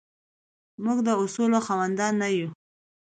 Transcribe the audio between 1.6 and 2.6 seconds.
خاوندان نه یو.